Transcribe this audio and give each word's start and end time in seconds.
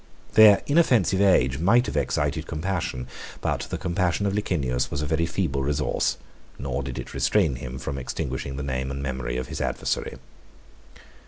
Their 0.33 0.63
inoffensive 0.65 1.21
age 1.21 1.59
might 1.59 1.85
have 1.85 1.95
excited 1.95 2.47
compassion; 2.47 3.07
but 3.39 3.67
the 3.69 3.77
compassion 3.77 4.25
of 4.25 4.33
Licinius 4.33 4.89
was 4.89 5.03
a 5.03 5.05
very 5.05 5.27
feeble 5.27 5.61
resource, 5.61 6.17
nor 6.57 6.81
did 6.81 6.97
it 6.97 7.13
restrain 7.13 7.57
him 7.57 7.77
from 7.77 7.99
extinguishing 7.99 8.55
the 8.55 8.63
name 8.63 8.89
and 8.89 9.03
memory 9.03 9.37
of 9.37 9.49
his 9.49 9.61
adversary. 9.61 10.17